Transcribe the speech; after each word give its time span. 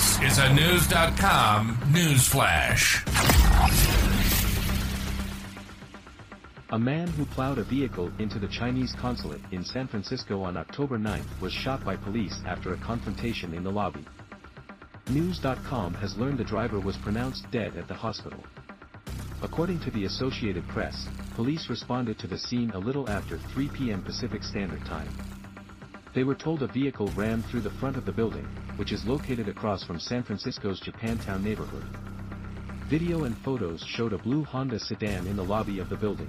This 0.00 0.32
is 0.32 0.38
a 0.38 0.54
News.com 0.54 1.78
news 1.92 2.26
flash. 2.26 3.04
A 6.70 6.78
man 6.78 7.06
who 7.08 7.26
plowed 7.26 7.58
a 7.58 7.64
vehicle 7.64 8.10
into 8.18 8.38
the 8.38 8.48
Chinese 8.48 8.94
consulate 8.94 9.42
in 9.50 9.62
San 9.62 9.86
Francisco 9.86 10.42
on 10.42 10.56
October 10.56 10.96
9 10.96 11.22
was 11.42 11.52
shot 11.52 11.84
by 11.84 11.96
police 11.96 12.40
after 12.46 12.72
a 12.72 12.78
confrontation 12.78 13.52
in 13.52 13.62
the 13.62 13.70
lobby. 13.70 14.06
News.com 15.10 15.92
has 15.92 16.16
learned 16.16 16.38
the 16.38 16.44
driver 16.44 16.80
was 16.80 16.96
pronounced 16.96 17.50
dead 17.50 17.76
at 17.76 17.86
the 17.86 17.92
hospital. 17.92 18.42
According 19.42 19.80
to 19.80 19.90
the 19.90 20.06
Associated 20.06 20.66
Press, 20.68 21.08
police 21.34 21.68
responded 21.68 22.18
to 22.20 22.26
the 22.26 22.38
scene 22.38 22.70
a 22.70 22.78
little 22.78 23.10
after 23.10 23.36
3 23.36 23.68
p.m. 23.68 24.00
Pacific 24.02 24.44
Standard 24.44 24.82
Time. 24.86 25.39
They 26.12 26.24
were 26.24 26.34
told 26.34 26.62
a 26.62 26.66
vehicle 26.66 27.06
rammed 27.14 27.46
through 27.46 27.60
the 27.60 27.70
front 27.70 27.96
of 27.96 28.04
the 28.04 28.12
building, 28.12 28.44
which 28.76 28.90
is 28.90 29.04
located 29.04 29.48
across 29.48 29.84
from 29.84 30.00
San 30.00 30.24
Francisco's 30.24 30.80
Japantown 30.80 31.44
neighborhood. 31.44 31.84
Video 32.88 33.24
and 33.24 33.38
photos 33.38 33.84
showed 33.84 34.12
a 34.12 34.18
blue 34.18 34.42
Honda 34.42 34.80
sedan 34.80 35.28
in 35.28 35.36
the 35.36 35.44
lobby 35.44 35.78
of 35.78 35.88
the 35.88 35.96
building. 35.96 36.26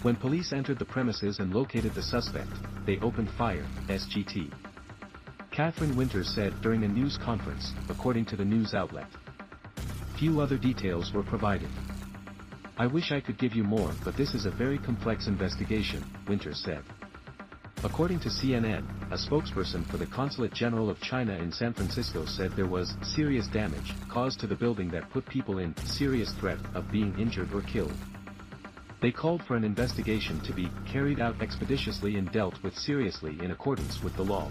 When 0.00 0.16
police 0.16 0.54
entered 0.54 0.78
the 0.78 0.86
premises 0.86 1.40
and 1.40 1.52
located 1.52 1.92
the 1.92 2.02
suspect, 2.02 2.52
they 2.86 2.98
opened 3.00 3.28
fire, 3.32 3.66
SGT. 3.88 4.50
Catherine 5.50 5.94
Winters 5.94 6.34
said 6.34 6.58
during 6.62 6.84
a 6.84 6.88
news 6.88 7.18
conference, 7.18 7.74
according 7.90 8.24
to 8.26 8.36
the 8.36 8.44
news 8.46 8.72
outlet. 8.72 9.08
Few 10.18 10.40
other 10.40 10.56
details 10.56 11.12
were 11.12 11.22
provided. 11.22 11.68
I 12.78 12.86
wish 12.86 13.12
I 13.12 13.20
could 13.20 13.36
give 13.36 13.54
you 13.54 13.62
more 13.62 13.92
but 14.04 14.16
this 14.16 14.32
is 14.32 14.46
a 14.46 14.50
very 14.50 14.78
complex 14.78 15.26
investigation, 15.26 16.02
Winters 16.26 16.62
said. 16.64 16.82
According 17.82 18.20
to 18.20 18.28
CNN, 18.28 18.84
a 19.10 19.16
spokesperson 19.16 19.86
for 19.86 19.96
the 19.96 20.04
Consulate 20.04 20.52
General 20.52 20.90
of 20.90 21.00
China 21.00 21.32
in 21.32 21.50
San 21.50 21.72
Francisco 21.72 22.26
said 22.26 22.52
there 22.52 22.66
was 22.66 22.94
serious 23.02 23.46
damage 23.46 23.94
caused 24.06 24.38
to 24.40 24.46
the 24.46 24.54
building 24.54 24.90
that 24.90 25.08
put 25.08 25.24
people 25.24 25.60
in 25.60 25.74
serious 25.86 26.30
threat 26.32 26.58
of 26.74 26.92
being 26.92 27.18
injured 27.18 27.54
or 27.54 27.62
killed. 27.62 27.94
They 29.00 29.10
called 29.10 29.42
for 29.44 29.56
an 29.56 29.64
investigation 29.64 30.40
to 30.40 30.52
be 30.52 30.68
carried 30.92 31.20
out 31.20 31.40
expeditiously 31.40 32.16
and 32.16 32.30
dealt 32.30 32.62
with 32.62 32.76
seriously 32.76 33.38
in 33.40 33.50
accordance 33.50 34.02
with 34.02 34.14
the 34.14 34.24
law. 34.24 34.50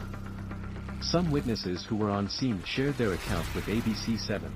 Some 1.00 1.30
witnesses 1.30 1.86
who 1.86 1.98
were 1.98 2.10
on 2.10 2.30
scene 2.30 2.64
shared 2.66 2.98
their 2.98 3.14
account 3.14 3.46
with 3.54 3.66
ABC7. 3.66 4.50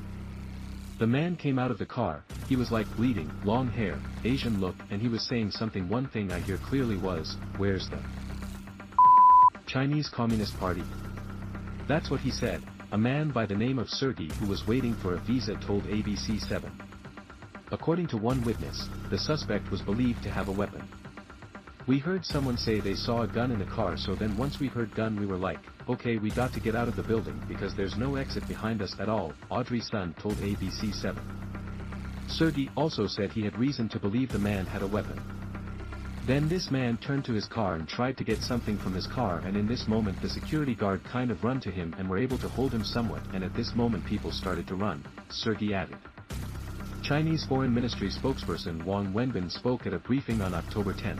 The 0.98 1.06
man 1.06 1.36
came 1.36 1.60
out 1.60 1.70
of 1.70 1.78
the 1.78 1.86
car, 1.86 2.24
he 2.50 2.56
was 2.56 2.72
like 2.72 2.88
bleeding, 2.96 3.32
long 3.44 3.68
hair, 3.68 4.00
Asian 4.24 4.60
look 4.60 4.76
and 4.90 5.00
he 5.00 5.10
was 5.10 5.22
saying 5.22 5.52
something 5.52 5.88
one 5.88 6.08
thing 6.08 6.32
I 6.32 6.40
hear 6.40 6.58
clearly 6.58 6.98
was, 6.98 7.38
where's 7.58 7.88
the 7.88 8.00
Chinese 9.74 10.08
Communist 10.08 10.56
Party? 10.60 10.84
That's 11.88 12.12
what 12.12 12.20
he 12.20 12.30
said, 12.30 12.62
a 12.92 12.98
man 12.98 13.32
by 13.32 13.48
the 13.48 13.56
name 13.56 13.80
of 13.80 13.90
Sergey 13.90 14.30
who 14.40 14.46
was 14.46 14.68
waiting 14.68 14.94
for 14.94 15.16
a 15.16 15.20
visa 15.22 15.56
told 15.66 15.82
ABC7. 15.86 16.70
According 17.72 18.06
to 18.10 18.18
one 18.18 18.44
witness, 18.44 18.88
the 19.10 19.18
suspect 19.18 19.72
was 19.72 19.82
believed 19.82 20.22
to 20.22 20.30
have 20.30 20.48
a 20.48 20.52
weapon. 20.52 20.88
We 21.88 21.98
heard 21.98 22.24
someone 22.24 22.56
say 22.56 22.82
they 22.82 22.94
saw 22.94 23.24
a 23.24 23.28
gun 23.28 23.50
in 23.50 23.58
the 23.58 23.66
car 23.66 23.98
so 23.98 24.14
then 24.14 24.38
once 24.38 24.60
we 24.60 24.68
heard 24.68 24.94
gun 24.94 25.20
we 25.20 25.26
were 25.26 25.38
like, 25.38 25.62
okay 25.90 26.18
we 26.18 26.30
got 26.30 26.54
to 26.54 26.60
get 26.60 26.76
out 26.76 26.88
of 26.88 26.96
the 26.96 27.02
building 27.02 27.42
because 27.48 27.74
there's 27.74 27.98
no 27.98 28.16
exit 28.16 28.48
behind 28.48 28.80
us 28.84 28.96
at 29.00 29.10
all, 29.10 29.34
Audrey 29.50 29.82
Sun 29.82 30.14
told 30.20 30.36
ABC7. 30.36 31.18
Sergey 32.28 32.70
also 32.78 33.08
said 33.08 33.32
he 33.32 33.42
had 33.42 33.58
reason 33.58 33.90
to 33.90 33.98
believe 33.98 34.32
the 34.32 34.38
man 34.38 34.68
had 34.68 34.84
a 34.84 34.88
weapon. 34.88 35.20
Then 36.26 36.48
this 36.48 36.72
man 36.72 36.96
turned 36.98 37.26
to 37.26 37.34
his 37.34 37.48
car 37.48 37.76
and 37.76 37.86
tried 37.86 38.16
to 38.16 38.24
get 38.24 38.42
something 38.42 38.78
from 38.78 38.94
his 38.94 39.08
car 39.08 39.42
and 39.46 39.58
in 39.58 39.68
this 39.68 39.90
moment 39.90 40.22
the 40.22 40.30
security 40.30 40.74
guard 40.74 41.04
kind 41.04 41.32
of 41.32 41.44
run 41.44 41.60
to 41.60 41.70
him 41.70 41.94
and 41.98 42.10
were 42.10 42.18
able 42.18 42.38
to 42.38 42.48
hold 42.48 42.74
him 42.74 42.84
somewhat 42.86 43.22
and 43.34 43.44
at 43.44 43.54
this 43.54 43.76
moment 43.76 44.06
people 44.06 44.32
started 44.32 44.66
to 44.68 44.76
run, 44.76 45.04
Sergey 45.30 45.74
added. 45.74 45.98
Chinese 47.04 47.44
Foreign 47.46 47.74
Ministry 47.74 48.10
spokesperson 48.10 48.86
Wang 48.86 49.12
Wenbin 49.12 49.52
spoke 49.52 49.86
at 49.86 49.94
a 49.94 50.00
briefing 50.00 50.42
on 50.42 50.54
October 50.54 50.94
10. 50.94 51.20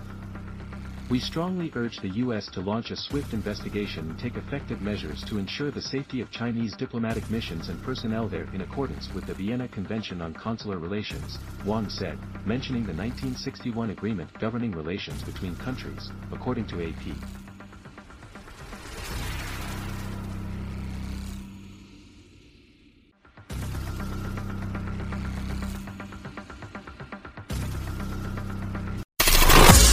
We 1.14 1.20
strongly 1.20 1.72
urge 1.76 2.00
the 2.00 2.10
U.S. 2.10 2.48
to 2.54 2.62
launch 2.62 2.90
a 2.90 2.96
swift 2.96 3.34
investigation 3.34 4.10
and 4.10 4.18
take 4.18 4.36
effective 4.36 4.82
measures 4.82 5.24
to 5.26 5.38
ensure 5.38 5.70
the 5.70 5.80
safety 5.80 6.22
of 6.22 6.32
Chinese 6.32 6.76
diplomatic 6.76 7.30
missions 7.30 7.70
and 7.70 7.80
personnel 7.84 8.28
there 8.28 8.48
in 8.52 8.62
accordance 8.62 9.14
with 9.14 9.28
the 9.28 9.36
Vienna 9.36 9.68
Convention 9.68 10.24
on 10.24 10.34
Consular 10.34 10.80
Relations, 10.80 11.38
Wang 11.68 11.88
said, 11.88 12.18
mentioning 12.48 12.82
the 12.82 12.96
1961 12.96 13.92
agreement 13.92 14.28
governing 14.40 14.72
relations 14.72 15.22
between 15.22 15.56
countries, 15.58 16.10
according 16.32 16.66
to 16.66 16.82
AP. 16.82 17.43